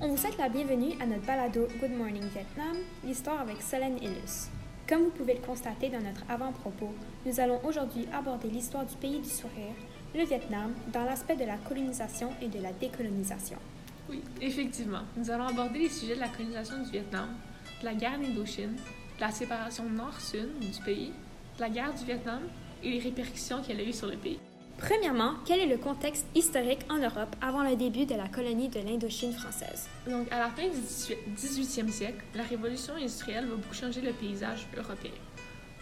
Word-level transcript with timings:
On 0.00 0.08
vous 0.08 0.16
souhaite 0.16 0.38
la 0.38 0.48
bienvenue 0.48 0.92
à 1.00 1.06
notre 1.06 1.26
balado 1.26 1.66
Good 1.80 1.90
Morning 1.90 2.22
Vietnam, 2.32 2.76
l'histoire 3.04 3.40
avec 3.40 3.60
Solène 3.60 3.98
Illus. 4.00 4.48
Comme 4.88 5.04
vous 5.04 5.10
pouvez 5.10 5.34
le 5.34 5.40
constater 5.40 5.88
dans 5.88 6.00
notre 6.00 6.22
avant-propos, 6.28 6.94
nous 7.26 7.40
allons 7.40 7.60
aujourd'hui 7.64 8.06
aborder 8.12 8.48
l'histoire 8.48 8.86
du 8.86 8.94
pays 8.94 9.18
du 9.18 9.28
sourire, 9.28 9.74
le 10.14 10.24
Vietnam, 10.24 10.72
dans 10.92 11.02
l'aspect 11.02 11.34
de 11.34 11.44
la 11.44 11.56
colonisation 11.56 12.30
et 12.40 12.46
de 12.46 12.60
la 12.60 12.72
décolonisation. 12.72 13.58
Oui, 14.08 14.22
effectivement. 14.40 15.02
Nous 15.16 15.28
allons 15.32 15.48
aborder 15.48 15.80
les 15.80 15.88
sujets 15.88 16.14
de 16.14 16.20
la 16.20 16.28
colonisation 16.28 16.80
du 16.84 16.90
Vietnam, 16.90 17.30
de 17.80 17.84
la 17.84 17.94
guerre 17.94 18.20
d'Indochine, 18.20 18.76
de 18.76 19.20
la 19.20 19.32
séparation 19.32 19.90
nord-sud 19.90 20.60
du 20.60 20.80
pays, 20.84 21.12
de 21.56 21.60
la 21.60 21.70
guerre 21.70 21.92
du 21.92 22.04
Vietnam 22.04 22.42
et 22.84 22.90
les 22.90 22.98
répercussions 23.00 23.60
qu'elle 23.62 23.80
a 23.80 23.82
eues 23.82 23.92
sur 23.92 24.06
le 24.06 24.16
pays. 24.16 24.38
Premièrement, 24.82 25.34
quel 25.46 25.60
est 25.60 25.66
le 25.66 25.76
contexte 25.76 26.26
historique 26.34 26.84
en 26.90 26.98
Europe 26.98 27.36
avant 27.40 27.62
le 27.62 27.76
début 27.76 28.04
de 28.04 28.16
la 28.16 28.26
colonie 28.26 28.68
de 28.68 28.80
l'Indochine 28.80 29.32
française? 29.32 29.88
Donc, 30.08 30.26
à 30.32 30.40
la 30.40 30.48
fin 30.48 30.64
du 30.64 31.36
18e 31.36 31.88
siècle, 31.88 32.24
la 32.34 32.42
révolution 32.42 32.94
industrielle 32.96 33.46
va 33.46 33.54
beaucoup 33.54 33.74
changer 33.74 34.00
le 34.00 34.12
paysage 34.12 34.66
européen. 34.76 35.12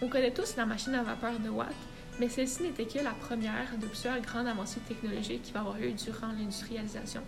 On 0.03 0.09
connaît 0.09 0.35
tous 0.35 0.55
la 0.57 0.67
machine 0.67 0.95
à 0.95 1.03
vapeur 1.03 1.39
de 1.41 1.49
Watt, 1.49 1.75
mais 2.19 2.29
celle-ci 2.29 2.63
n'était 2.63 2.85
que 2.85 3.03
la 3.03 3.13
première 3.13 3.75
de 3.81 3.87
plusieurs 3.87 4.21
grandes 4.21 4.49
avancées 4.49 4.81
technologiques 4.81 5.45
qui 5.45 5.53
va 5.53 5.61
avoir 5.61 5.81
eu 5.81 5.93
durant 5.93 6.33
l'industrialisation. 6.33 7.23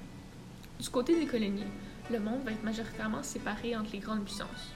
Du 0.79 0.91
côté 0.91 1.19
des 1.19 1.27
colonies, 1.27 1.65
le 2.11 2.21
monde 2.21 2.43
va 2.45 2.51
être 2.51 2.65
majoritairement 2.65 3.23
séparé 3.23 3.75
entre 3.77 3.93
les 3.93 4.01
grandes 4.01 4.25
puissances. 4.25 4.75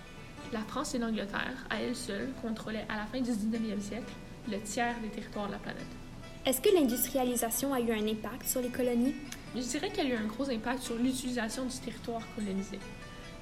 La 0.50 0.60
France 0.60 0.94
et 0.94 0.98
l'Angleterre, 0.98 1.66
à 1.69 1.78
elles 1.83 1.94
seules, 1.94 2.33
contrôlaient 2.41 2.86
à 2.88 2.97
la 2.97 3.05
fin 3.05 3.20
du 3.20 3.30
19e 3.30 3.80
siècle 3.80 4.12
le 4.50 4.58
tiers 4.60 4.98
des 5.03 5.08
territoires 5.08 5.48
de 5.48 5.53
la 5.53 5.58
planète. 5.58 6.06
Est-ce 6.47 6.61
que 6.61 6.72
l'industrialisation 6.72 7.75
a 7.75 7.80
eu 7.80 7.91
un 7.91 8.06
impact 8.06 8.47
sur 8.47 8.61
les 8.61 8.69
colonies? 8.69 9.16
Je 9.56 9.62
dirais 9.62 9.91
qu'elle 9.91 10.06
a 10.06 10.11
eu 10.11 10.16
un 10.16 10.27
gros 10.27 10.48
impact 10.48 10.80
sur 10.80 10.94
l'utilisation 10.94 11.66
du 11.66 11.77
territoire 11.77 12.22
colonisé. 12.36 12.78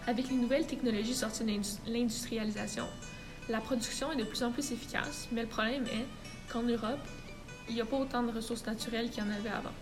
Avec 0.06 0.30
les 0.30 0.36
nouvelles 0.36 0.66
technologies 0.66 1.12
sorties 1.12 1.44
de 1.44 1.60
l'industrialisation, 1.86 2.86
la 3.50 3.60
production 3.60 4.10
est 4.10 4.16
de 4.16 4.24
plus 4.24 4.42
en 4.42 4.50
plus 4.52 4.72
efficace, 4.72 5.28
mais 5.32 5.42
le 5.42 5.48
problème 5.48 5.84
est 5.84 6.50
qu'en 6.50 6.62
Europe, 6.62 7.06
il 7.68 7.74
n'y 7.74 7.82
a 7.82 7.84
pas 7.84 7.98
autant 7.98 8.22
de 8.22 8.32
ressources 8.32 8.64
naturelles 8.64 9.10
qu'il 9.10 9.22
y 9.22 9.26
en 9.26 9.30
avait 9.32 9.50
avant. 9.50 9.74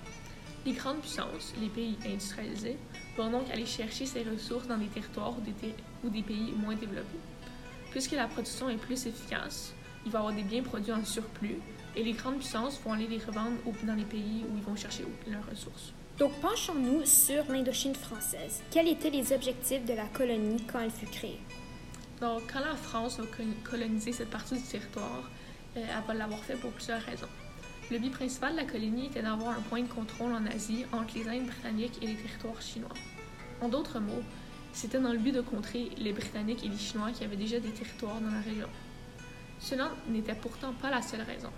Les 0.67 0.73
grandes 0.73 0.99
puissances, 0.99 1.55
les 1.61 1.69
pays 1.69 1.97
industrialisés, 2.05 2.77
vont 3.17 3.31
donc 3.31 3.49
aller 3.53 3.67
chercher 3.67 4.05
ces 4.05 4.25
ressources 4.25 4.67
dans 4.67 4.79
des 4.79 4.87
territoires 4.87 5.35
ou 6.03 6.09
des, 6.09 6.23
pays 6.23 6.55
moins 6.61 6.75
développés. 6.75 7.21
Puisque 7.93 8.13
la 8.13 8.27
production 8.27 8.69
est 8.69 8.79
plus 8.79 9.07
efficace, 9.07 9.75
il 10.05 10.11
va 10.11 10.19
y 10.19 10.23
avoir 10.23 10.35
des 10.35 10.43
biens 10.43 10.65
produits 10.65 10.93
en 10.93 11.05
surplus 11.05 11.61
et 11.97 12.03
les 12.03 12.13
grandes 12.13 12.39
puissances 12.39 12.81
vont 12.85 12.93
aller 12.93 13.07
les 13.07 13.19
revendre 13.19 13.57
dans 13.85 13.95
les 13.95 14.05
pays 14.05 14.45
où 14.49 14.57
ils 14.57 14.63
vont 14.63 14.77
chercher 14.77 15.05
leurs 15.27 15.49
ressources. 15.49 15.93
Donc, 16.19 16.33
penchons-nous 16.41 17.05
sur 17.07 17.51
l'Indochine 17.51 17.95
française. 17.95 18.63
Quels 18.71 18.89
étaient 18.89 19.11
les 19.11 19.33
objectifs 19.33 19.85
de 19.85 19.95
la 19.95 20.07
colonie 20.07 20.63
quand 20.71 20.81
elle 20.81 20.91
fut 20.91 21.07
créée? 21.07 21.41
Donc, 22.21 22.43
quand 22.53 22.61
la 22.61 22.77
France 22.77 23.19
va 23.19 23.27
coloniser 23.65 24.13
cette 24.13 24.31
partie 24.31 24.55
du 24.55 24.63
territoire, 24.63 25.31
euh, 25.77 25.81
elle 25.81 26.07
va 26.07 26.15
l'avoir 26.15 26.39
fait 26.41 26.57
pour 26.57 26.71
plusieurs 26.71 27.01
raisons. 27.01 27.29
Le 27.91 27.99
but 27.99 28.13
principal 28.13 28.53
de 28.53 28.59
la 28.59 28.65
colonie 28.65 29.07
était 29.07 29.23
d'avoir 29.23 29.59
un 29.59 29.63
point 29.63 29.83
de 29.83 29.89
contrôle 29.89 30.33
en 30.33 30.47
Asie 30.47 30.85
entre 30.93 31.15
les 31.17 31.29
Indes 31.29 31.47
britanniques 31.47 31.99
et 32.03 32.07
les 32.07 32.15
territoires 32.15 32.63
chinois. 32.63 32.95
En 33.61 33.69
d'autres 33.69 33.99
mots, 33.99 34.23
c'était 34.73 35.01
dans 35.01 35.13
le 35.13 35.19
but 35.19 35.33
de 35.33 35.41
contrer 35.41 35.91
les 35.99 36.13
Britanniques 36.13 36.65
et 36.65 36.69
les 36.69 36.79
Chinois 36.79 37.11
qui 37.13 37.25
avaient 37.25 37.37
déjà 37.37 37.61
des 37.61 37.71
territoires 37.71 38.21
dans 38.21 38.31
la 38.31 38.41
région. 38.41 38.69
Cela 39.59 39.91
n'était 40.09 40.35
pourtant 40.35 40.73
pas 40.73 40.91
la 40.91 41.03
seule 41.03 41.23
raison. 41.23 41.51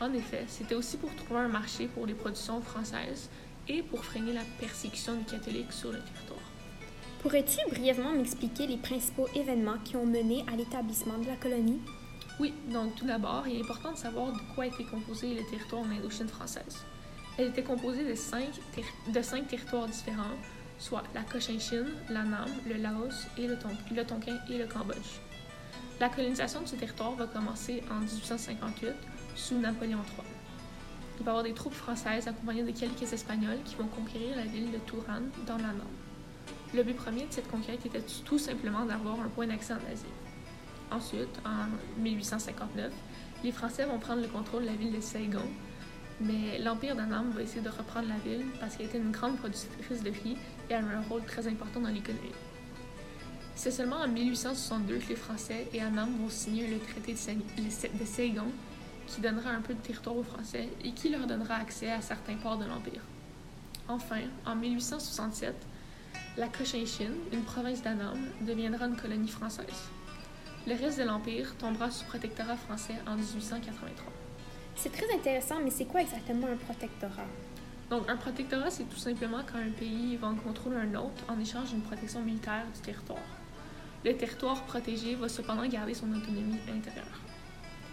En 0.00 0.12
effet, 0.12 0.44
c'était 0.46 0.76
aussi 0.76 0.96
pour 0.96 1.14
trouver 1.16 1.40
un 1.40 1.48
marché 1.48 1.88
pour 1.88 2.06
les 2.06 2.14
productions 2.14 2.60
françaises 2.60 3.28
et 3.66 3.82
pour 3.82 4.04
freiner 4.04 4.32
la 4.32 4.44
persécution 4.60 5.16
des 5.16 5.24
catholiques 5.24 5.72
sur 5.72 5.92
le 5.92 5.98
territoire. 5.98 6.38
Pourrais-tu 7.20 7.58
brièvement 7.70 8.12
m'expliquer 8.12 8.68
les 8.68 8.76
principaux 8.76 9.26
événements 9.34 9.78
qui 9.84 9.96
ont 9.96 10.06
mené 10.06 10.44
à 10.52 10.56
l'établissement 10.56 11.18
de 11.18 11.26
la 11.26 11.34
colonie? 11.34 11.80
Oui, 12.38 12.54
donc 12.72 12.94
tout 12.94 13.06
d'abord, 13.06 13.48
il 13.48 13.56
est 13.56 13.60
important 13.60 13.90
de 13.90 13.96
savoir 13.96 14.32
de 14.32 14.38
quoi 14.54 14.66
était 14.66 14.84
composé 14.84 15.34
le 15.34 15.42
territoire 15.50 15.82
en 15.82 15.90
Indochine 15.90 16.28
française. 16.28 16.84
Elle 17.36 17.48
était 17.48 17.64
composée 17.64 18.08
de 18.08 18.14
cinq, 18.14 18.48
de 19.12 19.22
cinq 19.22 19.48
territoires 19.48 19.88
différents, 19.88 20.36
soit 20.78 21.02
la 21.12 21.22
Cochinchine, 21.22 21.88
la 22.08 22.22
Nam, 22.22 22.48
le 22.68 22.76
Laos, 22.76 23.26
et 23.36 23.48
le, 23.48 23.58
le 23.94 24.04
Tonkin 24.04 24.38
et 24.48 24.58
le 24.58 24.66
Cambodge. 24.66 25.18
La 25.98 26.08
colonisation 26.08 26.60
de 26.60 26.66
ce 26.66 26.76
territoire 26.76 27.16
va 27.16 27.26
commencer 27.26 27.82
en 27.90 27.98
1858 27.98 28.92
sous 29.38 29.56
Napoléon 29.56 29.98
III. 29.98 30.26
Il 31.18 31.24
va 31.24 31.30
y 31.30 31.34
avoir 31.34 31.44
des 31.44 31.54
troupes 31.54 31.74
françaises 31.74 32.26
accompagnées 32.28 32.64
de 32.64 32.72
quelques 32.72 33.12
Espagnols 33.12 33.62
qui 33.64 33.76
vont 33.76 33.86
conquérir 33.86 34.36
la 34.36 34.44
ville 34.44 34.70
de 34.70 34.78
Touran 34.78 35.22
dans 35.46 35.56
la 35.56 35.72
Nord. 35.72 35.86
Le 36.74 36.82
but 36.82 36.96
premier 36.96 37.24
de 37.26 37.32
cette 37.32 37.50
conquête 37.50 37.84
était 37.86 38.02
tout 38.24 38.38
simplement 38.38 38.84
d'avoir 38.84 39.18
un 39.20 39.28
point 39.28 39.46
d'accès 39.46 39.72
en 39.72 39.92
Asie. 39.92 40.04
Ensuite, 40.90 41.40
en 41.44 42.00
1859, 42.02 42.92
les 43.44 43.52
Français 43.52 43.84
vont 43.84 43.98
prendre 43.98 44.22
le 44.22 44.28
contrôle 44.28 44.62
de 44.62 44.66
la 44.66 44.74
ville 44.74 44.92
de 44.92 45.00
Saigon, 45.00 45.46
mais 46.20 46.58
l'Empire 46.58 46.96
d'Annam 46.96 47.30
va 47.30 47.42
essayer 47.42 47.62
de 47.62 47.68
reprendre 47.68 48.08
la 48.08 48.18
ville 48.18 48.44
parce 48.60 48.76
qu'elle 48.76 48.86
était 48.86 48.98
une 48.98 49.12
grande 49.12 49.36
productrice 49.36 50.02
de 50.02 50.10
riz 50.10 50.36
et 50.68 50.74
avait 50.74 50.94
un 50.94 51.02
rôle 51.02 51.24
très 51.24 51.46
important 51.46 51.80
dans 51.80 51.90
l'économie. 51.90 52.32
C'est 53.54 53.70
seulement 53.70 53.96
en 53.96 54.08
1862 54.08 54.98
que 54.98 55.08
les 55.10 55.16
Français 55.16 55.68
et 55.72 55.80
Annam 55.80 56.10
vont 56.20 56.28
signer 56.28 56.66
le 56.66 56.78
traité 56.78 57.12
de 57.12 58.04
Saigon 58.04 58.46
qui 59.08 59.20
donnera 59.20 59.50
un 59.50 59.60
peu 59.60 59.74
de 59.74 59.80
territoire 59.80 60.16
aux 60.16 60.22
Français 60.22 60.68
et 60.84 60.92
qui 60.92 61.08
leur 61.08 61.26
donnera 61.26 61.54
accès 61.54 61.90
à 61.90 62.00
certains 62.00 62.36
ports 62.36 62.58
de 62.58 62.66
l'Empire. 62.66 63.02
Enfin, 63.88 64.20
en 64.46 64.54
1867, 64.54 65.54
la 66.36 66.48
Cochinchine, 66.48 67.14
une 67.32 67.42
province 67.42 67.82
d'Annam, 67.82 68.18
deviendra 68.42 68.86
une 68.86 68.96
colonie 68.96 69.28
française. 69.28 69.88
Le 70.66 70.74
reste 70.74 70.98
de 70.98 71.04
l'Empire 71.04 71.56
tombera 71.56 71.90
sous 71.90 72.04
protectorat 72.04 72.56
français 72.56 72.94
en 73.06 73.16
1883. 73.16 74.12
C'est 74.76 74.92
très 74.92 75.12
intéressant, 75.14 75.56
mais 75.64 75.70
c'est 75.70 75.86
quoi 75.86 76.02
exactement 76.02 76.46
un 76.46 76.56
protectorat? 76.56 77.26
Donc, 77.90 78.08
un 78.08 78.16
protectorat, 78.16 78.70
c'est 78.70 78.84
tout 78.84 78.98
simplement 78.98 79.40
quand 79.50 79.58
un 79.58 79.70
pays 79.70 80.16
va 80.16 80.28
en 80.28 80.34
contrôler 80.34 80.76
un 80.76 80.94
autre 80.94 81.24
en 81.28 81.40
échange 81.40 81.70
d'une 81.70 81.80
protection 81.80 82.20
militaire 82.20 82.66
du 82.74 82.80
territoire. 82.80 83.18
Le 84.04 84.14
territoire 84.14 84.62
protégé 84.64 85.14
va 85.14 85.28
cependant 85.28 85.66
garder 85.66 85.94
son 85.94 86.12
autonomie 86.12 86.60
intérieure. 86.68 87.20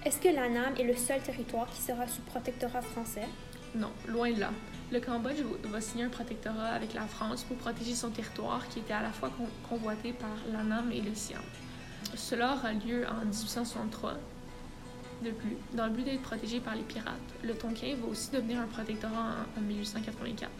Est-ce 0.05 0.19
que 0.19 0.27
l'Annam 0.27 0.75
est 0.77 0.83
le 0.83 0.95
seul 0.95 1.19
territoire 1.19 1.65
qui 1.65 1.81
sera 1.81 2.07
sous 2.07 2.21
protectorat 2.21 2.83
français? 2.83 3.27
Non, 3.73 3.89
loin 4.07 4.31
de 4.31 4.39
là. 4.39 4.51
Le 4.91 4.99
Cambodge 4.99 5.41
va 5.63 5.81
signer 5.81 6.03
un 6.03 6.09
protectorat 6.09 6.67
avec 6.67 6.93
la 6.93 7.07
France 7.07 7.43
pour 7.43 7.57
protéger 7.57 7.95
son 7.95 8.11
territoire 8.11 8.67
qui 8.69 8.79
était 8.79 8.93
à 8.93 9.01
la 9.01 9.09
fois 9.09 9.31
convoité 9.67 10.13
par 10.13 10.29
l'Annam 10.53 10.91
et 10.91 11.01
le 11.01 11.15
Siam. 11.15 11.41
Cela 12.13 12.53
aura 12.53 12.73
lieu 12.73 13.03
en 13.07 13.21
1863. 13.21 14.13
De 15.23 15.31
plus, 15.31 15.57
dans 15.73 15.87
le 15.87 15.93
but 15.93 16.03
d'être 16.03 16.21
protégé 16.21 16.59
par 16.59 16.75
les 16.75 16.83
pirates, 16.83 17.15
le 17.43 17.55
Tonkin 17.55 17.95
va 17.99 18.07
aussi 18.07 18.29
devenir 18.29 18.59
un 18.59 18.67
protectorat 18.67 19.37
en, 19.57 19.61
1884. 19.61 20.51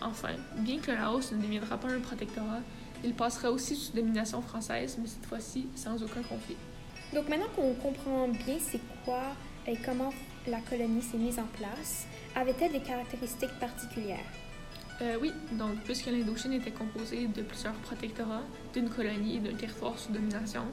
Enfin, 0.00 0.34
bien 0.58 0.78
que 0.78 0.92
Laos 0.92 1.32
ne 1.32 1.42
deviendra 1.42 1.76
pas 1.76 1.88
un 1.88 1.98
protectorat, 1.98 2.60
il 3.02 3.14
passera 3.14 3.50
aussi 3.50 3.74
sous 3.74 3.96
domination 3.96 4.40
française, 4.42 4.96
mais 5.00 5.08
cette 5.08 5.26
fois-ci 5.26 5.66
sans 5.74 6.00
aucun 6.04 6.22
conflit. 6.22 6.56
Donc 7.14 7.28
maintenant 7.28 7.48
qu'on 7.56 7.74
comprend 7.74 8.28
bien 8.28 8.56
c'est 8.60 8.80
quoi 9.04 9.34
et 9.66 9.76
comment 9.76 10.12
la 10.46 10.60
colonie 10.60 11.02
s'est 11.02 11.16
mise 11.16 11.38
en 11.38 11.46
place, 11.58 12.06
avait-elle 12.34 12.72
des 12.72 12.80
caractéristiques 12.80 13.58
particulières? 13.60 14.24
Euh, 15.00 15.16
oui, 15.20 15.32
donc 15.52 15.76
puisque 15.84 16.06
l'Indochine 16.06 16.54
était 16.54 16.70
composée 16.70 17.26
de 17.28 17.42
plusieurs 17.42 17.74
protectorats, 17.74 18.42
d'une 18.74 18.90
colonie 18.90 19.36
et 19.36 19.38
d'un 19.38 19.54
territoire 19.54 19.98
sous 19.98 20.12
domination, 20.12 20.64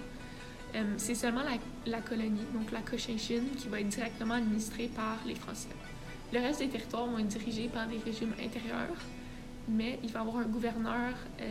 euh, 0.75 0.83
c'est 0.97 1.15
seulement 1.15 1.43
la, 1.85 2.01
colonie, 2.01 2.45
donc 2.53 2.71
la 2.71 2.81
Cochinchine, 2.81 3.49
qui 3.57 3.67
va 3.67 3.79
être 3.79 3.87
directement 3.87 4.33
administrée 4.33 4.89
par 4.93 5.17
les 5.25 5.35
Français. 5.35 5.69
Le 6.33 6.39
reste 6.39 6.59
des 6.59 6.69
territoires 6.69 7.05
vont 7.05 7.19
être 7.19 7.27
dirigés 7.27 7.69
par 7.69 7.87
des 7.87 7.99
régimes 7.99 8.33
intérieurs, 8.43 8.97
mais 9.69 9.99
il 10.03 10.11
va 10.11 10.19
y 10.19 10.21
avoir 10.21 10.37
un 10.37 10.47
gouverneur 10.47 11.13
euh, 11.39 11.43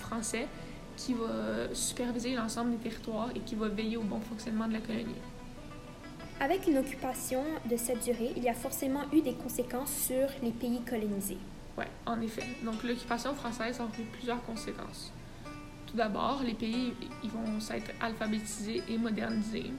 français 0.00 0.48
qui 0.96 1.14
va 1.14 1.72
superviser 1.72 2.34
l'ensemble 2.34 2.72
des 2.72 2.90
territoires 2.90 3.30
et 3.34 3.40
qui 3.40 3.54
va 3.54 3.68
veiller 3.68 3.96
au 3.96 4.02
bon 4.02 4.20
fonctionnement 4.20 4.66
de 4.68 4.74
la 4.74 4.80
colonie. 4.80 5.14
Avec 6.40 6.66
une 6.66 6.78
occupation 6.78 7.42
de 7.70 7.76
cette 7.76 8.04
durée, 8.04 8.32
il 8.36 8.42
y 8.42 8.48
a 8.48 8.54
forcément 8.54 9.02
eu 9.12 9.20
des 9.20 9.34
conséquences 9.34 9.92
sur 9.92 10.28
les 10.42 10.50
pays 10.50 10.80
colonisés. 10.82 11.38
Oui, 11.78 11.84
en 12.06 12.20
effet. 12.20 12.44
Donc 12.64 12.82
l'occupation 12.82 13.34
française 13.34 13.80
a 13.80 13.84
eu 13.84 14.04
plusieurs 14.12 14.42
conséquences. 14.44 15.12
Tout 15.86 15.96
d'abord, 15.96 16.42
les 16.44 16.54
pays 16.54 16.92
ils 17.22 17.30
vont 17.30 17.60
s'être 17.60 17.90
alphabétisés 18.00 18.82
et 18.88 18.98
modernisés. 18.98 19.70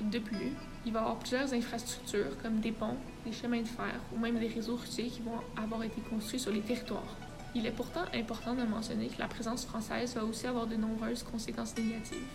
De 0.00 0.18
plus, 0.18 0.52
il 0.84 0.92
va 0.92 1.00
y 1.00 1.02
avoir 1.02 1.18
plusieurs 1.18 1.52
infrastructures 1.52 2.36
comme 2.42 2.60
des 2.60 2.72
ponts, 2.72 2.96
des 3.24 3.32
chemins 3.32 3.62
de 3.62 3.66
fer 3.66 4.00
ou 4.14 4.18
même 4.18 4.38
des 4.38 4.48
réseaux 4.48 4.76
routiers 4.76 5.08
qui 5.08 5.22
vont 5.22 5.40
avoir 5.60 5.82
été 5.82 6.00
construits 6.02 6.38
sur 6.38 6.52
les 6.52 6.60
territoires. 6.60 7.16
Il 7.56 7.64
est 7.64 7.70
pourtant 7.70 8.04
important 8.12 8.54
de 8.54 8.64
mentionner 8.64 9.06
que 9.06 9.18
la 9.18 9.28
présence 9.28 9.64
française 9.64 10.14
va 10.14 10.26
aussi 10.26 10.46
avoir 10.46 10.66
de 10.66 10.76
nombreuses 10.76 11.22
conséquences 11.22 11.74
négatives. 11.78 12.28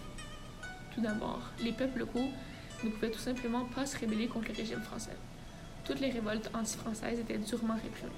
Tout 0.95 1.01
d'abord, 1.01 1.41
les 1.63 1.71
peuples 1.71 1.99
locaux 1.99 2.29
ne 2.83 2.89
pouvaient 2.89 3.11
tout 3.11 3.19
simplement 3.19 3.65
pas 3.65 3.85
se 3.85 3.99
rébeller 3.99 4.25
contre 4.25 4.47
le 4.47 4.55
régime 4.55 4.81
français. 4.81 5.15
Toutes 5.85 5.99
les 5.99 6.09
révoltes 6.09 6.49
anti-françaises 6.55 7.19
étaient 7.19 7.37
durement 7.37 7.75
réprimées. 7.75 8.11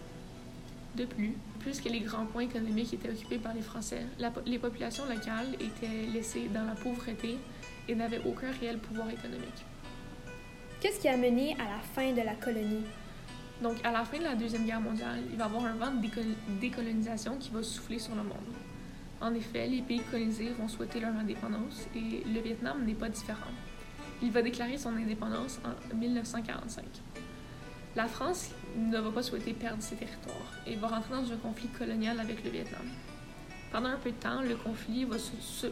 De 0.95 1.03
plus, 1.03 1.35
puisque 1.59 1.89
les 1.89 1.99
grands 1.99 2.25
points 2.25 2.43
économiques 2.43 2.93
étaient 2.93 3.09
occupés 3.09 3.37
par 3.37 3.53
les 3.53 3.61
Français, 3.61 4.05
les 4.45 4.59
populations 4.59 5.05
locales 5.05 5.55
étaient 5.55 6.05
laissées 6.13 6.47
dans 6.53 6.63
la 6.63 6.75
pauvreté 6.75 7.37
et 7.89 7.95
n'avaient 7.95 8.21
aucun 8.25 8.51
réel 8.61 8.77
pouvoir 8.77 9.09
économique. 9.09 9.65
Qu'est-ce 10.79 11.01
qui 11.01 11.09
a 11.09 11.17
mené 11.17 11.57
à 11.59 11.65
la 11.65 11.79
fin 11.79 12.13
de 12.13 12.21
la 12.21 12.35
colonie? 12.35 12.85
Donc, 13.63 13.77
à 13.85 13.93
la 13.93 14.03
fin 14.03 14.17
de 14.17 14.23
la 14.23 14.35
Deuxième 14.35 14.65
Guerre 14.65 14.81
mondiale, 14.81 15.21
il 15.31 15.37
va 15.37 15.45
y 15.45 15.47
avoir 15.47 15.63
un 15.63 15.75
vent 15.75 15.91
de 15.91 16.59
décolonisation 16.59 17.37
qui 17.37 17.49
va 17.49 17.63
souffler 17.63 17.97
sur 17.97 18.13
le 18.13 18.21
monde. 18.21 18.53
En 19.21 19.33
effet, 19.33 19.67
les 19.67 19.81
pays 19.81 20.01
colonisés 20.11 20.49
vont 20.59 20.67
souhaiter 20.67 20.99
leur 20.99 21.15
indépendance 21.15 21.87
et 21.95 22.25
le 22.27 22.41
Vietnam 22.41 22.83
n'est 22.83 22.93
pas 22.93 23.07
différent. 23.07 23.51
Il 24.21 24.31
va 24.31 24.41
déclarer 24.41 24.77
son 24.77 24.93
indépendance 24.97 25.61
en 25.63 25.95
1945. 25.95 26.83
La 27.95 28.07
France 28.07 28.49
ne 28.75 28.99
va 28.99 29.11
pas 29.11 29.23
souhaiter 29.23 29.53
perdre 29.53 29.81
ses 29.81 29.95
territoires 29.95 30.51
et 30.67 30.75
va 30.75 30.89
rentrer 30.89 31.13
dans 31.13 31.31
un 31.31 31.37
conflit 31.37 31.69
colonial 31.69 32.19
avec 32.19 32.43
le 32.43 32.49
Vietnam. 32.49 32.85
Pendant 33.71 33.89
un 33.89 33.97
peu 33.97 34.11
de 34.11 34.17
temps, 34.17 34.41
le 34.41 34.57
conflit 34.57 35.05
va 35.05 35.15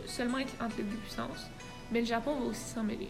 seulement 0.07 0.37
être 0.37 0.53
entre 0.63 0.77
les 0.77 0.83
deux 0.83 0.95
puissances, 0.95 1.49
mais 1.91 1.99
le 1.99 2.05
Japon 2.05 2.39
va 2.39 2.45
aussi 2.45 2.69
s'en 2.69 2.83
mêler. 2.83 3.09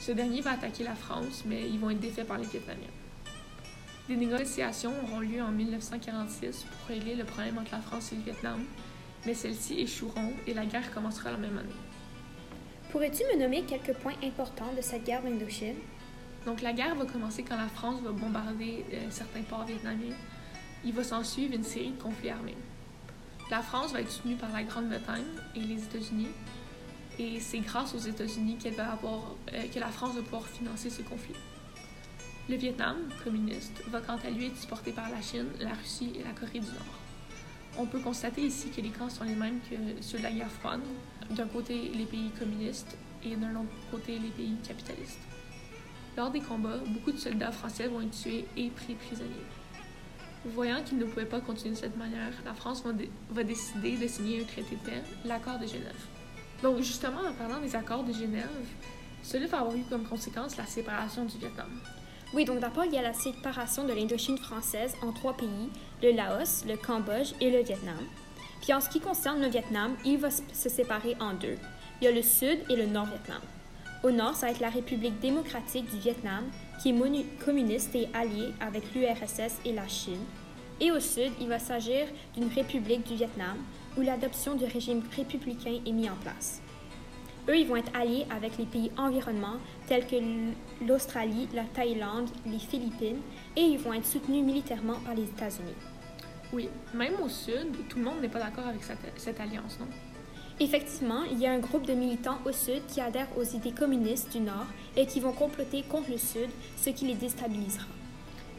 Ce 0.00 0.12
dernier 0.12 0.40
va 0.40 0.52
attaquer 0.52 0.84
la 0.84 0.94
France, 0.94 1.42
mais 1.44 1.68
ils 1.68 1.78
vont 1.78 1.90
être 1.90 2.00
défaits 2.00 2.26
par 2.26 2.38
les 2.38 2.46
Vietnamiens. 2.46 2.88
Des 4.10 4.16
négociations 4.16 4.92
auront 5.04 5.20
lieu 5.20 5.40
en 5.40 5.52
1946 5.52 6.64
pour 6.64 6.88
régler 6.88 7.14
le 7.14 7.22
problème 7.22 7.58
entre 7.58 7.70
la 7.70 7.80
France 7.80 8.10
et 8.10 8.16
le 8.16 8.22
Vietnam, 8.22 8.64
mais 9.24 9.34
celles-ci 9.34 9.78
échoueront 9.78 10.32
et 10.48 10.52
la 10.52 10.66
guerre 10.66 10.92
commencera 10.92 11.30
la 11.30 11.36
même 11.36 11.56
année. 11.56 11.68
Pourrais-tu 12.90 13.22
me 13.32 13.40
nommer 13.40 13.62
quelques 13.62 13.96
points 13.98 14.16
importants 14.24 14.72
de 14.76 14.82
cette 14.82 15.04
guerre 15.04 15.22
d'Indochine? 15.22 15.76
Donc 16.44 16.60
la 16.60 16.72
guerre 16.72 16.96
va 16.96 17.04
commencer 17.04 17.44
quand 17.44 17.56
la 17.56 17.68
France 17.68 18.00
va 18.02 18.10
bombarder 18.10 18.84
euh, 18.92 18.96
certains 19.10 19.42
ports 19.42 19.64
vietnamiens. 19.64 20.16
Il 20.84 20.92
va 20.92 21.04
s'en 21.04 21.22
suivre 21.22 21.54
une 21.54 21.62
série 21.62 21.92
de 21.92 22.02
conflits 22.02 22.30
armés. 22.30 22.56
La 23.48 23.62
France 23.62 23.92
va 23.92 24.00
être 24.00 24.10
soutenue 24.10 24.34
par 24.34 24.50
la 24.50 24.64
Grande-Bretagne 24.64 25.22
et 25.54 25.60
les 25.60 25.84
États-Unis, 25.84 26.30
et 27.20 27.38
c'est 27.38 27.60
grâce 27.60 27.94
aux 27.94 27.98
États-Unis 27.98 28.56
qu'elle 28.60 28.74
va 28.74 28.90
avoir, 28.90 29.36
euh, 29.54 29.68
que 29.72 29.78
la 29.78 29.86
France 29.86 30.16
va 30.16 30.22
pouvoir 30.22 30.48
financer 30.48 30.90
ce 30.90 31.02
conflit. 31.02 31.36
Le 32.50 32.56
Vietnam, 32.56 32.96
communiste, 33.22 33.80
va 33.90 34.00
quant 34.00 34.16
à 34.26 34.28
lui 34.28 34.46
être 34.46 34.56
supporté 34.56 34.90
par 34.90 35.08
la 35.08 35.22
Chine, 35.22 35.46
la 35.60 35.72
Russie 35.72 36.10
et 36.18 36.24
la 36.24 36.32
Corée 36.32 36.58
du 36.58 36.66
Nord. 36.66 36.98
On 37.78 37.86
peut 37.86 38.00
constater 38.00 38.40
ici 38.40 38.70
que 38.70 38.80
les 38.80 38.88
camps 38.88 39.08
sont 39.08 39.22
les 39.22 39.36
mêmes 39.36 39.60
que 39.70 39.76
ceux 40.02 40.18
de 40.18 40.24
la 40.24 40.32
guerre 40.32 40.50
froide. 40.50 40.80
D'un 41.30 41.46
côté, 41.46 41.92
les 41.94 42.06
pays 42.06 42.32
communistes 42.36 42.96
et 43.24 43.36
d'un 43.36 43.54
autre 43.54 43.70
côté, 43.92 44.18
les 44.18 44.30
pays 44.30 44.56
capitalistes. 44.66 45.20
Lors 46.16 46.32
des 46.32 46.40
combats, 46.40 46.78
beaucoup 46.88 47.12
de 47.12 47.18
soldats 47.18 47.52
français 47.52 47.86
vont 47.86 48.00
être 48.00 48.20
tués 48.20 48.44
et 48.56 48.68
pris 48.70 48.94
prisonniers. 48.94 49.46
Voyant 50.46 50.82
qu'ils 50.82 50.98
ne 50.98 51.04
pouvaient 51.04 51.26
pas 51.26 51.40
continuer 51.40 51.74
de 51.76 51.78
cette 51.78 51.96
manière, 51.96 52.32
la 52.44 52.54
France 52.54 52.82
va, 52.82 52.90
va 53.30 53.44
décider 53.44 53.96
de 53.96 54.08
signer 54.08 54.42
un 54.42 54.44
traité 54.44 54.74
de 54.74 54.90
paix, 54.90 55.02
l'accord 55.24 55.60
de 55.60 55.68
Genève. 55.68 56.04
Donc, 56.64 56.78
justement, 56.78 57.20
en 57.20 57.32
parlant 57.32 57.60
des 57.60 57.76
accords 57.76 58.02
de 58.02 58.12
Genève, 58.12 58.50
cela 59.22 59.46
va 59.46 59.60
avoir 59.60 59.76
eu 59.76 59.84
comme 59.88 60.02
conséquence 60.02 60.56
la 60.56 60.66
séparation 60.66 61.24
du 61.26 61.38
Vietnam. 61.38 61.70
Oui, 62.32 62.44
donc 62.44 62.60
d'abord, 62.60 62.84
il 62.84 62.94
y 62.94 62.98
a 62.98 63.02
la 63.02 63.12
séparation 63.12 63.84
de 63.84 63.92
l'Indochine 63.92 64.38
française 64.38 64.94
en 65.02 65.10
trois 65.10 65.36
pays, 65.36 65.68
le 66.00 66.12
Laos, 66.12 66.64
le 66.64 66.76
Cambodge 66.76 67.32
et 67.40 67.50
le 67.50 67.60
Vietnam. 67.62 67.98
Puis 68.62 68.72
en 68.72 68.80
ce 68.80 68.88
qui 68.88 69.00
concerne 69.00 69.40
le 69.40 69.48
Vietnam, 69.48 69.96
il 70.04 70.18
va 70.18 70.30
se 70.30 70.68
séparer 70.68 71.16
en 71.18 71.34
deux. 71.34 71.56
Il 72.00 72.04
y 72.04 72.08
a 72.08 72.12
le 72.12 72.22
Sud 72.22 72.60
et 72.68 72.76
le 72.76 72.86
Nord-Vietnam. 72.86 73.40
Au 74.04 74.12
nord, 74.12 74.36
ça 74.36 74.46
va 74.46 74.52
être 74.52 74.60
la 74.60 74.70
République 74.70 75.18
démocratique 75.18 75.90
du 75.90 75.98
Vietnam, 75.98 76.44
qui 76.80 76.90
est 76.90 77.44
communiste 77.44 77.94
et 77.96 78.08
alliée 78.14 78.54
avec 78.60 78.94
l'URSS 78.94 79.58
et 79.64 79.72
la 79.72 79.88
Chine. 79.88 80.24
Et 80.80 80.90
au 80.90 81.00
sud, 81.00 81.32
il 81.40 81.48
va 81.48 81.58
s'agir 81.58 82.06
d'une 82.34 82.48
République 82.48 83.06
du 83.06 83.16
Vietnam, 83.16 83.58
où 83.98 84.02
l'adoption 84.02 84.54
du 84.54 84.64
régime 84.64 85.02
républicain 85.14 85.80
est 85.84 85.92
mise 85.92 86.08
en 86.08 86.16
place. 86.22 86.62
Eux, 87.48 87.58
ils 87.58 87.66
vont 87.66 87.76
être 87.76 87.90
alliés 87.94 88.26
avec 88.30 88.58
les 88.58 88.66
pays 88.66 88.90
environnements 88.96 89.56
tels 89.86 90.06
que 90.06 90.16
l'Australie, 90.86 91.48
la 91.54 91.64
Thaïlande, 91.64 92.28
les 92.46 92.58
Philippines, 92.58 93.20
et 93.56 93.62
ils 93.62 93.78
vont 93.78 93.92
être 93.92 94.06
soutenus 94.06 94.44
militairement 94.44 94.98
par 95.04 95.14
les 95.14 95.24
États-Unis. 95.24 95.74
Oui, 96.52 96.68
même 96.94 97.14
au 97.22 97.28
sud, 97.28 97.68
tout 97.88 97.98
le 97.98 98.04
monde 98.04 98.20
n'est 98.20 98.28
pas 98.28 98.40
d'accord 98.40 98.66
avec 98.66 98.82
cette, 98.82 98.98
cette, 99.16 99.40
alliance, 99.40 99.78
non? 99.78 99.86
Effectivement, 100.58 101.22
il 101.30 101.38
y 101.38 101.46
a 101.46 101.52
un 101.52 101.58
groupe 101.58 101.86
de 101.86 101.94
militants 101.94 102.38
au 102.44 102.52
sud 102.52 102.84
qui 102.86 103.00
adhèrent 103.00 103.30
aux 103.38 103.44
idées 103.44 103.72
communistes 103.72 104.30
du 104.32 104.40
nord 104.40 104.66
et 104.96 105.06
qui 105.06 105.20
vont 105.20 105.32
comploter 105.32 105.82
contre 105.84 106.10
le 106.10 106.18
sud, 106.18 106.50
ce 106.76 106.90
qui 106.90 107.06
les 107.06 107.14
déstabilisera. 107.14 107.86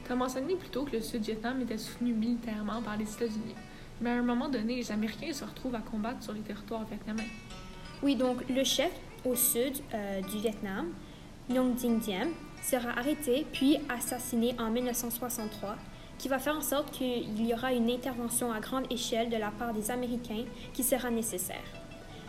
Tu 0.05 0.11
as 0.11 0.15
mentionné 0.15 0.55
plutôt 0.55 0.85
que 0.85 0.93
le 0.93 1.01
sud-Vietnam 1.01 1.61
était 1.61 1.77
soutenu 1.77 2.13
militairement 2.13 2.81
par 2.81 2.97
les 2.97 3.03
États-Unis? 3.03 3.55
Mais 3.99 4.09
à 4.09 4.13
un 4.13 4.23
moment 4.23 4.49
donné, 4.49 4.77
les 4.77 4.91
Américains 4.91 5.31
se 5.31 5.43
retrouvent 5.43 5.75
à 5.75 5.81
combattre 5.81 6.23
sur 6.23 6.33
les 6.33 6.41
territoires 6.41 6.85
vietnamiens. 6.85 7.29
Oui, 8.03 8.15
donc 8.15 8.37
le 8.49 8.63
chef 8.63 8.91
au 9.25 9.35
sud 9.35 9.73
euh, 9.93 10.21
du 10.21 10.39
Vietnam, 10.39 10.87
Nguyen 11.49 11.75
Dinh 11.75 11.99
Diem, 11.99 12.29
sera 12.63 12.89
arrêté 12.97 13.45
puis 13.51 13.77
assassiné 13.89 14.55
en 14.59 14.71
1963, 14.71 15.75
qui 16.17 16.27
va 16.27 16.39
faire 16.39 16.57
en 16.57 16.61
sorte 16.61 16.91
qu'il 16.91 17.45
y 17.45 17.53
aura 17.53 17.73
une 17.73 17.91
intervention 17.91 18.51
à 18.51 18.59
grande 18.59 18.91
échelle 18.91 19.29
de 19.29 19.37
la 19.37 19.51
part 19.51 19.73
des 19.73 19.91
Américains 19.91 20.45
qui 20.73 20.83
sera 20.83 21.11
nécessaire. 21.11 21.63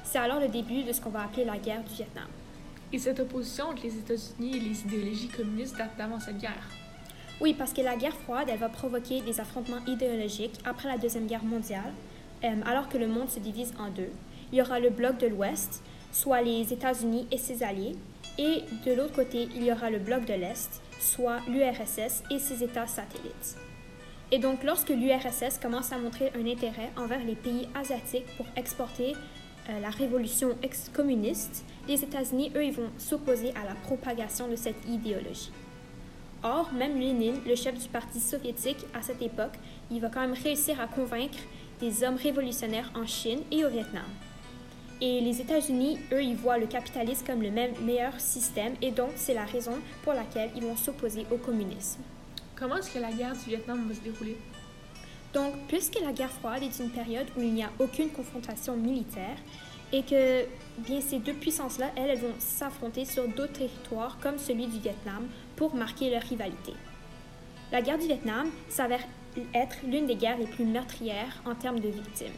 C'est 0.04 0.18
alors 0.18 0.40
le 0.40 0.48
début 0.48 0.82
de 0.82 0.92
ce 0.92 1.00
qu'on 1.00 1.10
va 1.10 1.22
appeler 1.22 1.44
la 1.44 1.56
guerre 1.56 1.82
du 1.82 1.94
Vietnam. 1.94 2.28
Et 2.92 2.98
cette 2.98 3.20
opposition 3.20 3.70
entre 3.70 3.84
les 3.84 3.96
États-Unis 3.96 4.56
et 4.56 4.60
les 4.60 4.80
idéologies 4.82 5.28
communistes 5.28 5.78
date 5.78 5.96
d'avant 5.96 6.20
cette 6.20 6.38
guerre. 6.38 6.68
Oui, 7.40 7.54
parce 7.54 7.72
que 7.72 7.80
la 7.80 7.96
guerre 7.96 8.14
froide, 8.14 8.48
elle 8.50 8.58
va 8.58 8.68
provoquer 8.68 9.22
des 9.22 9.40
affrontements 9.40 9.82
idéologiques 9.86 10.58
après 10.66 10.88
la 10.88 10.98
Deuxième 10.98 11.26
Guerre 11.26 11.44
mondiale, 11.44 11.94
euh, 12.44 12.60
alors 12.66 12.90
que 12.90 12.98
le 12.98 13.06
monde 13.08 13.30
se 13.30 13.40
divise 13.40 13.72
en 13.78 13.88
deux. 13.88 14.10
Il 14.52 14.58
y 14.58 14.62
aura 14.62 14.80
le 14.80 14.90
bloc 14.90 15.18
de 15.18 15.26
l'Ouest, 15.26 15.82
soit 16.12 16.42
les 16.42 16.72
États-Unis 16.72 17.26
et 17.30 17.38
ses 17.38 17.62
alliés, 17.62 17.96
et 18.38 18.62
de 18.86 18.92
l'autre 18.92 19.14
côté, 19.14 19.48
il 19.54 19.64
y 19.64 19.72
aura 19.72 19.90
le 19.90 19.98
bloc 19.98 20.24
de 20.24 20.34
l'Est, 20.34 20.80
soit 21.00 21.40
l'URSS 21.48 22.22
et 22.30 22.38
ses 22.38 22.62
États 22.62 22.86
satellites. 22.86 23.56
Et 24.30 24.38
donc, 24.38 24.64
lorsque 24.64 24.88
l'URSS 24.88 25.58
commence 25.60 25.92
à 25.92 25.98
montrer 25.98 26.32
un 26.34 26.46
intérêt 26.46 26.90
envers 26.96 27.22
les 27.24 27.34
pays 27.34 27.68
asiatiques 27.74 28.26
pour 28.36 28.46
exporter 28.56 29.14
euh, 29.68 29.80
la 29.80 29.90
révolution 29.90 30.56
ex-communiste, 30.62 31.64
les 31.86 32.02
États-Unis, 32.02 32.50
eux, 32.56 32.64
ils 32.64 32.72
vont 32.72 32.90
s'opposer 32.96 33.50
à 33.50 33.66
la 33.66 33.74
propagation 33.74 34.48
de 34.48 34.56
cette 34.56 34.88
idéologie. 34.88 35.50
Or, 36.42 36.72
même 36.72 36.98
Lénine, 36.98 37.40
le 37.46 37.54
chef 37.54 37.78
du 37.78 37.88
parti 37.88 38.20
soviétique 38.20 38.84
à 38.94 39.02
cette 39.02 39.22
époque, 39.22 39.54
il 39.90 40.00
va 40.00 40.08
quand 40.08 40.20
même 40.20 40.32
réussir 40.32 40.80
à 40.80 40.86
convaincre 40.86 41.38
des 41.80 42.02
hommes 42.02 42.16
révolutionnaires 42.16 42.90
en 42.94 43.06
Chine 43.06 43.40
et 43.50 43.64
au 43.64 43.68
Vietnam. 43.68 44.06
Et 45.04 45.20
les 45.20 45.40
États-Unis, 45.40 45.98
eux, 46.12 46.22
ils 46.22 46.36
voient 46.36 46.58
le 46.58 46.68
capitalisme 46.68 47.26
comme 47.26 47.42
le 47.42 47.50
même 47.50 47.72
meilleur 47.84 48.20
système 48.20 48.74
et 48.80 48.92
donc 48.92 49.10
c'est 49.16 49.34
la 49.34 49.44
raison 49.44 49.72
pour 50.04 50.12
laquelle 50.12 50.50
ils 50.54 50.62
vont 50.62 50.76
s'opposer 50.76 51.26
au 51.32 51.38
communisme. 51.38 52.00
Comment 52.54 52.76
est-ce 52.76 52.92
que 52.92 53.00
la 53.00 53.10
guerre 53.10 53.32
du 53.32 53.48
Vietnam 53.48 53.88
va 53.88 53.94
se 53.94 54.00
dérouler? 54.00 54.36
Donc, 55.34 55.54
puisque 55.66 55.98
la 56.00 56.12
guerre 56.12 56.30
froide 56.30 56.62
est 56.62 56.78
une 56.78 56.90
période 56.90 57.26
où 57.36 57.40
il 57.40 57.52
n'y 57.52 57.64
a 57.64 57.70
aucune 57.80 58.10
confrontation 58.10 58.76
militaire 58.76 59.36
et 59.92 60.04
que 60.04 60.44
bien 60.78 61.00
ces 61.00 61.18
deux 61.18 61.34
puissances-là, 61.34 61.90
elles, 61.96 62.10
elles 62.10 62.20
vont 62.20 62.34
s'affronter 62.38 63.04
sur 63.04 63.26
d'autres 63.26 63.54
territoires 63.54 64.18
comme 64.22 64.38
celui 64.38 64.68
du 64.68 64.78
Vietnam 64.78 65.26
pour 65.56 65.74
marquer 65.74 66.10
leur 66.10 66.22
rivalité. 66.22 66.74
La 67.72 67.82
guerre 67.82 67.98
du 67.98 68.06
Vietnam 68.06 68.46
s'avère 68.68 69.02
être 69.52 69.78
l'une 69.84 70.06
des 70.06 70.14
guerres 70.14 70.38
les 70.38 70.46
plus 70.46 70.64
meurtrières 70.64 71.42
en 71.44 71.56
termes 71.56 71.80
de 71.80 71.88
victimes. 71.88 72.28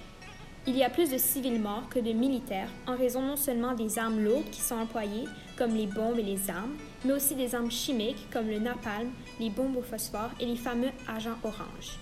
Il 0.67 0.79
y 0.79 0.83
a 0.83 0.89
plus 0.89 1.11
de 1.11 1.19
civils 1.19 1.61
morts 1.61 1.91
que 1.91 1.99
de 1.99 2.13
militaires 2.13 2.71
en 2.87 2.97
raison 2.97 3.21
non 3.21 3.37
seulement 3.37 3.75
des 3.75 3.99
armes 3.99 4.25
lourdes 4.25 4.49
qui 4.51 4.63
sont 4.63 4.77
employées, 4.77 5.27
comme 5.59 5.75
les 5.75 5.87
bombes 5.87 6.19
et 6.19 6.23
les 6.23 6.49
armes, 6.49 6.75
mais 7.05 7.13
aussi 7.13 7.35
des 7.35 7.55
armes 7.55 7.71
chimiques 7.71 8.31
comme 8.33 8.49
le 8.49 8.59
napalm, 8.59 9.11
les 9.39 9.51
bombes 9.51 9.77
au 9.77 9.83
phosphore 9.83 10.31
et 10.41 10.47
les 10.47 10.57
fameux 10.57 10.89
agents 11.07 11.37
orange. 11.43 11.99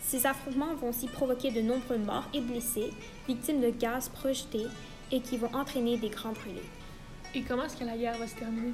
Ces 0.00 0.24
affrontements 0.24 0.72
vont 0.76 0.90
aussi 0.90 1.08
provoquer 1.08 1.50
de 1.50 1.60
nombreux 1.60 1.98
morts 1.98 2.28
et 2.32 2.40
blessés, 2.40 2.92
victimes 3.26 3.60
de 3.60 3.70
gaz 3.70 4.08
projetés 4.08 4.66
et 5.10 5.20
qui 5.20 5.36
vont 5.36 5.52
entraîner 5.52 5.96
des 5.96 6.10
grands 6.10 6.32
brûlés. 6.32 6.62
Et 7.34 7.42
comment 7.42 7.64
est-ce 7.64 7.76
que 7.76 7.84
la 7.84 7.96
guerre 7.96 8.18
va 8.18 8.28
se 8.28 8.36
terminer? 8.36 8.72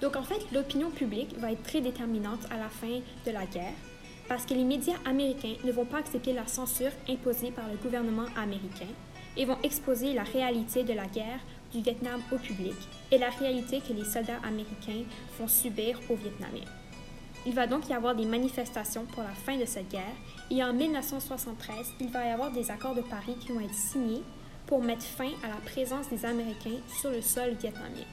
Donc 0.00 0.14
en 0.14 0.22
fait, 0.22 0.40
l'opinion 0.52 0.90
publique 0.90 1.36
va 1.38 1.50
être 1.50 1.64
très 1.64 1.80
déterminante 1.80 2.46
à 2.52 2.58
la 2.58 2.68
fin 2.68 3.00
de 3.26 3.30
la 3.32 3.44
guerre 3.44 3.74
parce 4.28 4.46
que 4.46 4.54
les 4.54 4.64
médias 4.64 4.96
américains 5.04 5.54
ne 5.64 5.72
vont 5.72 5.84
pas 5.84 5.98
accepter 5.98 6.32
la 6.32 6.46
censure 6.46 6.90
imposée 7.08 7.50
par 7.50 7.68
le 7.68 7.76
gouvernement 7.76 8.26
américain 8.36 8.88
et 9.36 9.44
vont 9.44 9.58
exposer 9.62 10.12
la 10.12 10.22
réalité 10.22 10.84
de 10.84 10.92
la 10.92 11.06
guerre 11.06 11.40
du 11.72 11.80
Vietnam 11.80 12.20
au 12.30 12.36
public 12.36 12.74
et 13.10 13.18
la 13.18 13.30
réalité 13.30 13.80
que 13.80 13.92
les 13.92 14.04
soldats 14.04 14.40
américains 14.44 15.04
font 15.36 15.48
subir 15.48 15.98
aux 16.10 16.16
Vietnamiens. 16.16 16.68
Il 17.44 17.54
va 17.54 17.66
donc 17.66 17.88
y 17.88 17.94
avoir 17.94 18.14
des 18.14 18.26
manifestations 18.26 19.04
pour 19.06 19.22
la 19.22 19.30
fin 19.30 19.56
de 19.56 19.64
cette 19.64 19.90
guerre 19.90 20.14
et 20.50 20.62
en 20.62 20.72
1973, 20.72 21.94
il 22.00 22.08
va 22.08 22.26
y 22.26 22.30
avoir 22.30 22.52
des 22.52 22.70
accords 22.70 22.94
de 22.94 23.00
Paris 23.00 23.34
qui 23.40 23.52
vont 23.52 23.60
être 23.60 23.74
signés 23.74 24.22
pour 24.66 24.82
mettre 24.82 25.02
fin 25.02 25.30
à 25.42 25.48
la 25.48 25.56
présence 25.56 26.08
des 26.08 26.24
Américains 26.24 26.78
sur 27.00 27.10
le 27.10 27.20
sol 27.20 27.54
vietnamien. 27.60 28.06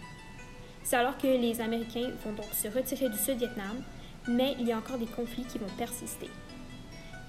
C'est 0.84 0.96
alors 0.96 1.18
que 1.18 1.28
les 1.28 1.62
Américains 1.62 2.10
vont 2.26 2.34
donc 2.34 2.52
se 2.52 2.68
retirer 2.68 3.10
du 3.10 3.18
Sud-Vietnam, 3.18 3.84
mais 4.28 4.56
il 4.60 4.68
y 4.68 4.72
a 4.72 4.78
encore 4.78 4.98
des 4.98 5.06
conflits 5.06 5.46
qui 5.46 5.58
vont 5.58 5.70
persister. 5.78 6.30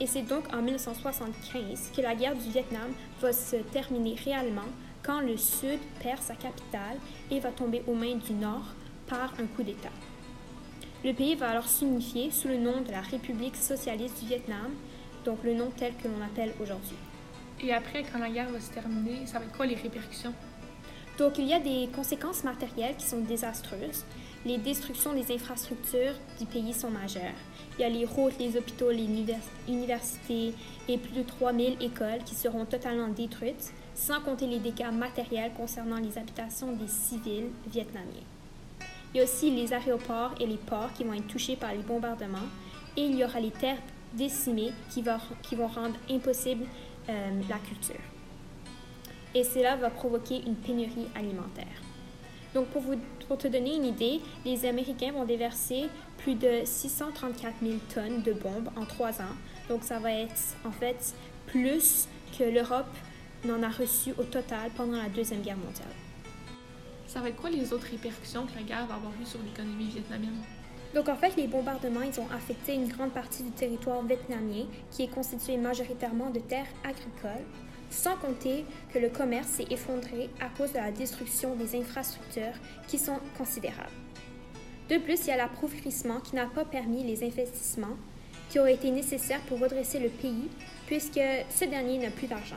Et 0.01 0.07
c'est 0.07 0.23
donc 0.23 0.45
en 0.53 0.63
1975 0.63 1.93
que 1.95 2.01
la 2.01 2.15
guerre 2.15 2.35
du 2.35 2.51
Vietnam 2.51 2.91
va 3.21 3.33
se 3.33 3.57
terminer 3.57 4.15
réellement 4.25 4.69
quand 5.03 5.21
le 5.21 5.37
Sud 5.37 5.79
perd 6.03 6.21
sa 6.21 6.35
capitale 6.35 6.97
et 7.31 7.41
va 7.41 7.51
tomber 7.51 7.83
aux 7.87 7.95
mains 7.95 8.17
du 8.17 8.33
Nord 8.33 8.75
par 9.07 9.35
un 9.39 9.47
coup 9.47 9.63
d'État. 9.63 9.91
Le 11.05 11.13
pays 11.13 11.35
va 11.35 11.51
alors 11.51 11.69
s'unifier 11.69 12.31
sous 12.31 12.49
le 12.49 12.59
nom 12.59 12.81
de 12.83 12.91
la 12.91 13.01
République 13.01 13.57
socialiste 13.57 14.21
du 14.21 14.27
Vietnam, 14.27 14.71
donc 15.25 15.39
le 15.45 15.55
nom 15.55 15.71
tel 15.77 15.95
que 15.97 16.09
l'on 16.09 16.23
appelle 16.25 16.53
aujourd'hui. 16.63 16.97
Et 17.63 17.73
après, 17.73 18.05
quand 18.05 18.19
la 18.19 18.31
guerre 18.31 18.51
va 18.51 18.61
se 18.61 18.71
terminer, 18.71 19.27
ça 19.27 19.39
va 19.39 19.45
être 19.45 19.57
quoi 19.57 19.67
les 19.67 19.75
répercussions? 19.75 20.35
Donc 21.19 21.37
il 21.37 21.47
y 21.47 21.53
a 21.53 21.61
des 21.61 21.89
conséquences 21.95 22.45
matérielles 22.45 22.97
qui 22.97 23.07
sont 23.07 23.21
désastreuses. 23.21 24.05
Les 24.47 24.57
destructions 24.57 25.13
des 25.13 25.35
infrastructures 25.35 26.15
du 26.39 26.47
pays 26.47 26.73
sont 26.73 26.91
majeures. 26.91 27.37
Il 27.79 27.83
y 27.83 27.85
a 27.85 27.91
les 27.91 28.07
routes, 28.07 28.39
les 28.39 28.57
hôpitaux, 28.57 28.91
les 28.91 29.07
universités 29.69 30.55
et 30.89 30.97
plus 30.97 31.13
de 31.13 31.23
3000 31.23 31.77
écoles 31.83 32.25
qui 32.25 32.35
seront 32.35 32.65
totalement 32.65 33.09
détruites, 33.09 33.75
sans 33.95 34.21
compter 34.23 34.47
les 34.47 34.59
dégâts 34.59 34.93
matériels 34.93 35.53
concernant 35.55 35.99
les 35.99 36.17
habitations 36.17 36.73
des 36.73 36.89
civils 36.89 37.51
vietnamiens. 37.67 38.25
Il 39.13 39.19
y 39.19 39.21
a 39.21 39.25
aussi 39.25 39.51
les 39.51 39.75
aéroports 39.75 40.35
et 40.41 40.47
les 40.47 40.57
ports 40.57 40.93
qui 40.95 41.05
vont 41.05 41.13
être 41.13 41.27
touchés 41.27 41.57
par 41.57 41.73
les 41.75 41.83
bombardements 41.83 42.39
et 42.97 43.03
il 43.03 43.17
y 43.17 43.25
aura 43.25 43.41
les 43.41 43.51
terres 43.51 43.83
décimées 44.15 44.73
qui, 44.89 45.03
vont 45.03 45.67
rendre 45.67 45.97
impossible 46.11 46.65
euh, 47.11 47.41
la 47.49 47.59
culture. 47.59 48.01
Et 49.35 49.45
cela 49.45 49.77
va 49.77 49.91
provoquer 49.91 50.43
une 50.47 50.57
pénurie 50.57 51.09
alimentaire. 51.15 51.90
Donc, 52.55 52.67
pour, 52.69 52.83
vous, 52.83 52.97
pour 53.29 53.39
te 53.39 53.49
donner 53.49 53.77
une 53.77 53.85
idée, 53.85 54.21
les 54.45 54.65
Américains 54.65 55.13
vont 55.13 55.25
déverser 55.25 55.89
plus 56.19 56.35
de 56.35 56.63
634 56.65 57.55
000 57.63 57.75
tonnes 57.95 58.23
de 58.23 58.33
bombes 58.33 58.69
en 58.77 58.85
trois 58.85 59.21
ans. 59.21 59.37
Donc, 59.69 59.85
ça 59.85 59.99
va 59.99 60.13
être 60.13 60.57
en 60.65 60.73
fait 60.73 61.15
plus 61.47 62.09
que 62.37 62.45
l'Europe 62.45 62.95
n'en 63.45 63.63
a 63.63 63.69
reçu 63.69 64.13
au 64.19 64.25
total 64.25 64.71
pendant 64.77 64.99
la 64.99 65.09
Deuxième 65.09 65.43
Guerre 65.43 65.57
mondiale. 65.57 65.89
Ça 67.07 67.21
va 67.21 67.29
être 67.29 67.37
quoi 67.37 67.51
les 67.51 67.73
autres 67.73 67.87
répercussions 67.91 68.47
que 68.47 68.55
la 68.55 68.63
guerre 68.63 68.87
va 68.87 68.95
avoir 68.95 69.13
eu 69.21 69.25
sur 69.25 69.41
l'économie 69.43 69.89
vietnamienne? 69.89 70.39
Donc 70.95 71.09
en 71.09 71.17
fait, 71.17 71.37
les 71.37 71.47
bombardements, 71.47 72.03
ils 72.03 72.21
ont 72.21 72.29
affecté 72.35 72.75
une 72.75 72.89
grande 72.89 73.13
partie 73.13 73.43
du 73.43 73.51
territoire 73.51 74.03
vietnamien 74.03 74.67
qui 74.91 75.05
est 75.05 75.09
constitué 75.09 75.57
majoritairement 75.57 76.31
de 76.31 76.41
terres 76.41 76.67
agricoles, 76.85 77.45
sans 77.91 78.17
compter 78.17 78.65
que 78.93 78.99
le 78.99 79.09
commerce 79.09 79.49
s'est 79.49 79.67
effondré 79.71 80.31
à 80.41 80.49
cause 80.57 80.73
de 80.73 80.79
la 80.79 80.93
destruction 80.93 81.55
des 81.57 81.79
infrastructures 81.79 82.55
qui 82.89 82.99
sont 82.99 83.19
considérables. 83.37 83.91
De 84.89 84.99
plus, 84.99 85.21
il 85.23 85.29
y 85.29 85.33
a 85.33 85.37
l'appauvrissement 85.37 86.21
qui 86.21 86.35
n'a 86.35 86.47
pas 86.47 86.65
permis 86.65 87.05
les 87.05 87.23
investissements 87.25 87.97
qui 88.49 88.59
auraient 88.59 88.75
été 88.75 88.91
nécessaires 88.91 89.41
pour 89.43 89.61
redresser 89.61 90.01
le 90.01 90.09
pays, 90.09 90.49
puisque 90.87 91.21
ce 91.51 91.65
dernier 91.65 91.99
n'a 91.99 92.11
plus 92.11 92.27
d'argent. 92.27 92.57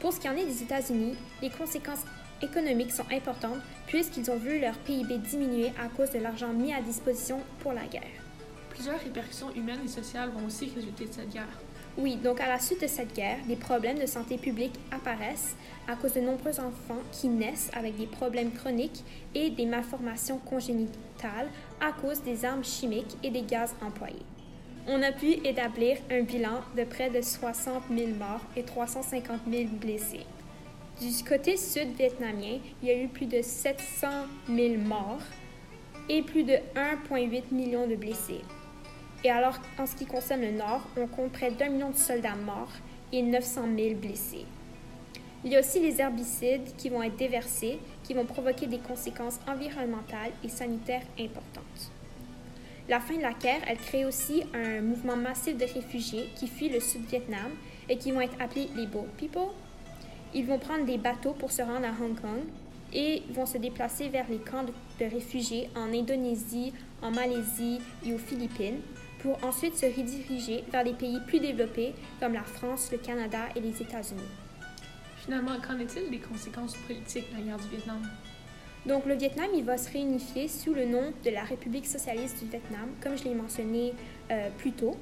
Pour 0.00 0.12
ce 0.12 0.20
qui 0.20 0.28
en 0.28 0.36
est 0.36 0.46
des 0.46 0.62
États-Unis, 0.62 1.16
les 1.42 1.50
conséquences 1.50 2.04
économiques 2.40 2.92
sont 2.92 3.04
importantes 3.10 3.58
puisqu'ils 3.86 4.30
ont 4.30 4.36
vu 4.36 4.60
leur 4.60 4.78
PIB 4.78 5.18
diminuer 5.18 5.72
à 5.78 5.88
cause 5.88 6.10
de 6.10 6.18
l'argent 6.18 6.52
mis 6.52 6.72
à 6.72 6.80
disposition 6.80 7.40
pour 7.60 7.72
la 7.72 7.84
guerre. 7.86 8.02
Plusieurs 8.70 9.00
répercussions 9.00 9.52
humaines 9.54 9.80
et 9.84 9.88
sociales 9.88 10.30
vont 10.30 10.46
aussi 10.46 10.70
résulter 10.74 11.06
de 11.06 11.12
cette 11.12 11.30
guerre. 11.30 11.48
Oui, 12.00 12.14
donc 12.14 12.40
à 12.40 12.46
la 12.46 12.60
suite 12.60 12.82
de 12.82 12.86
cette 12.86 13.12
guerre, 13.12 13.38
des 13.48 13.56
problèmes 13.56 13.98
de 13.98 14.06
santé 14.06 14.38
publique 14.38 14.78
apparaissent 14.92 15.56
à 15.88 15.96
cause 15.96 16.12
de 16.12 16.20
nombreux 16.20 16.60
enfants 16.60 17.02
qui 17.10 17.26
naissent 17.26 17.72
avec 17.74 17.96
des 17.96 18.06
problèmes 18.06 18.52
chroniques 18.52 19.02
et 19.34 19.50
des 19.50 19.66
malformations 19.66 20.38
congénitales 20.38 21.48
à 21.80 21.90
cause 21.90 22.22
des 22.22 22.44
armes 22.44 22.62
chimiques 22.62 23.16
et 23.24 23.30
des 23.30 23.42
gaz 23.42 23.74
employés. 23.82 24.22
On 24.86 25.02
a 25.02 25.10
pu 25.10 25.32
établir 25.44 25.96
un 26.08 26.22
bilan 26.22 26.60
de 26.76 26.84
près 26.84 27.10
de 27.10 27.20
60 27.20 27.82
000 27.90 28.10
morts 28.16 28.46
et 28.56 28.62
350 28.62 29.40
000 29.50 29.64
blessés. 29.80 30.24
Du 31.00 31.24
côté 31.28 31.56
sud-vietnamien, 31.56 32.60
il 32.80 32.88
y 32.88 32.92
a 32.92 33.02
eu 33.02 33.08
plus 33.08 33.26
de 33.26 33.42
700 33.42 34.06
000 34.48 34.76
morts 34.76 35.22
et 36.08 36.22
plus 36.22 36.44
de 36.44 36.54
1,8 36.76 37.42
million 37.50 37.88
de 37.88 37.96
blessés. 37.96 38.42
Et 39.24 39.30
alors, 39.30 39.58
en 39.78 39.86
ce 39.86 39.96
qui 39.96 40.06
concerne 40.06 40.42
le 40.42 40.52
Nord, 40.52 40.82
on 40.96 41.06
compte 41.06 41.32
près 41.32 41.50
d'un 41.50 41.70
million 41.70 41.90
de 41.90 41.96
soldats 41.96 42.36
morts 42.36 42.72
et 43.12 43.22
900 43.22 43.62
000 43.76 43.94
blessés. 43.96 44.46
Il 45.44 45.52
y 45.52 45.56
a 45.56 45.60
aussi 45.60 45.80
les 45.80 46.00
herbicides 46.00 46.76
qui 46.76 46.88
vont 46.88 47.02
être 47.02 47.16
déversés, 47.16 47.78
qui 48.04 48.14
vont 48.14 48.24
provoquer 48.24 48.66
des 48.66 48.78
conséquences 48.78 49.40
environnementales 49.48 50.32
et 50.44 50.48
sanitaires 50.48 51.06
importantes. 51.18 51.92
La 52.88 53.00
fin 53.00 53.16
de 53.16 53.22
la 53.22 53.32
guerre, 53.32 53.60
elle 53.66 53.78
crée 53.78 54.04
aussi 54.04 54.44
un 54.54 54.80
mouvement 54.80 55.16
massif 55.16 55.56
de 55.56 55.64
réfugiés 55.64 56.30
qui 56.36 56.46
fuient 56.48 56.70
le 56.70 56.80
Sud-Vietnam 56.80 57.52
et 57.88 57.98
qui 57.98 58.12
vont 58.12 58.20
être 58.20 58.40
appelés 58.40 58.68
les 58.76 58.86
Boat 58.86 59.06
People. 59.16 59.50
Ils 60.34 60.46
vont 60.46 60.58
prendre 60.58 60.84
des 60.84 60.98
bateaux 60.98 61.32
pour 61.32 61.52
se 61.52 61.62
rendre 61.62 61.86
à 61.86 61.90
Hong 61.90 62.20
Kong 62.20 62.42
et 62.92 63.22
vont 63.30 63.46
se 63.46 63.58
déplacer 63.58 64.08
vers 64.08 64.26
les 64.28 64.38
camps 64.38 64.64
de 64.64 65.04
réfugiés 65.04 65.68
en 65.76 65.92
Indonésie, 65.92 66.72
en 67.02 67.10
Malaisie 67.10 67.80
et 68.06 68.14
aux 68.14 68.18
Philippines 68.18 68.80
pour 69.20 69.42
ensuite 69.44 69.76
se 69.76 69.86
rediriger 69.86 70.64
vers 70.70 70.84
des 70.84 70.92
pays 70.92 71.18
plus 71.26 71.40
développés 71.40 71.94
comme 72.20 72.34
la 72.34 72.42
France, 72.42 72.90
le 72.92 72.98
Canada 72.98 73.40
et 73.56 73.60
les 73.60 73.82
États-Unis. 73.82 74.20
Finalement, 75.24 75.60
qu'en 75.60 75.78
est-il 75.78 76.10
des 76.10 76.18
conséquences 76.18 76.76
politiques 76.86 77.30
de 77.30 77.38
la 77.38 77.42
guerre 77.42 77.58
du 77.58 77.68
Vietnam? 77.68 78.02
Donc, 78.86 79.04
le 79.06 79.14
Vietnam, 79.14 79.48
il 79.54 79.64
va 79.64 79.76
se 79.76 79.90
réunifier 79.92 80.48
sous 80.48 80.72
le 80.72 80.86
nom 80.86 81.12
de 81.24 81.30
la 81.30 81.42
République 81.42 81.86
socialiste 81.86 82.38
du 82.42 82.48
Vietnam, 82.48 82.88
comme 83.02 83.18
je 83.18 83.24
l'ai 83.24 83.34
mentionné 83.34 83.92
euh, 84.30 84.48
plus 84.56 84.72
tôt. 84.72 84.96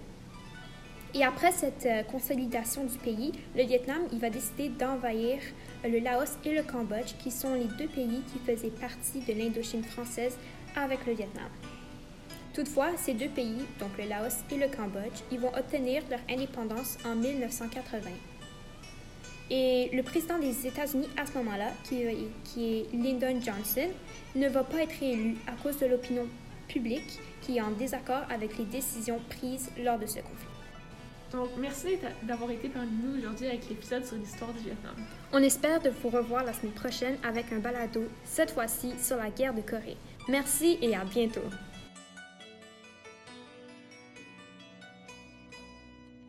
Et 1.15 1.25
après 1.25 1.53
cette 1.53 1.87
euh, 1.87 2.03
consolidation 2.03 2.85
du 2.85 2.99
pays, 2.99 3.33
le 3.55 3.63
Vietnam, 3.63 4.03
il 4.13 4.19
va 4.19 4.31
décider 4.31 4.69
d'envahir 4.71 5.39
euh, 5.85 5.89
le 5.89 5.99
Laos 6.01 6.37
et 6.45 6.55
le 6.55 6.63
Cambodge, 6.63 7.15
qui 7.19 7.31
sont 7.31 7.55
les 7.55 7.69
deux 7.79 7.87
pays 7.87 8.23
qui 8.33 8.39
faisaient 8.45 8.71
partie 8.71 9.21
de 9.21 9.33
l'Indochine 9.33 9.85
française 9.85 10.37
avec 10.75 11.07
le 11.07 11.13
Vietnam. 11.13 11.49
Toutefois, 12.57 12.93
ces 12.97 13.13
deux 13.13 13.29
pays, 13.29 13.67
donc 13.79 13.91
le 13.99 14.09
Laos 14.09 14.39
et 14.51 14.57
le 14.57 14.69
Cambodge, 14.75 15.21
ils 15.31 15.39
vont 15.39 15.55
obtenir 15.55 16.03
leur 16.09 16.21
indépendance 16.27 16.97
en 17.05 17.15
1980. 17.15 18.09
Et 19.51 19.91
le 19.93 20.03
président 20.03 20.39
des 20.39 20.67
États-Unis 20.67 21.11
à 21.19 21.27
ce 21.27 21.35
moment-là, 21.35 21.73
qui, 21.85 22.01
est 22.01 22.95
Lyndon 22.95 23.39
Johnson, 23.43 23.91
ne 24.35 24.49
va 24.49 24.65
pas 24.65 24.85
être 24.85 25.03
élu 25.03 25.37
à 25.47 25.53
cause 25.63 25.79
de 25.81 25.85
l'opinion 25.85 26.27
publique 26.67 27.21
qui 27.43 27.59
est 27.59 27.61
en 27.61 27.73
désaccord 27.73 28.23
avec 28.31 28.57
les 28.57 28.65
décisions 28.65 29.21
prises 29.29 29.69
lors 29.85 29.99
de 29.99 30.07
ce 30.07 30.21
conflit. 30.21 30.49
Donc, 31.33 31.51
merci 31.59 31.99
d'avoir 32.23 32.51
été 32.51 32.71
parmi 32.71 32.89
nous 33.05 33.19
aujourd'hui 33.19 33.49
avec 33.49 33.69
l'épisode 33.69 34.07
sur 34.07 34.17
l'histoire 34.17 34.55
du 34.55 34.61
Vietnam. 34.61 34.95
On 35.31 35.43
espère 35.43 35.83
de 35.83 35.91
vous 35.91 36.09
revoir 36.09 36.43
la 36.43 36.55
semaine 36.55 36.73
prochaine 36.73 37.19
avec 37.23 37.53
un 37.53 37.59
balado, 37.59 38.05
cette 38.25 38.53
fois-ci 38.53 38.95
sur 38.99 39.19
la 39.19 39.29
guerre 39.29 39.53
de 39.53 39.61
Corée. 39.61 39.99
Merci 40.27 40.79
et 40.81 40.97
à 40.97 41.05
bientôt. 41.05 41.43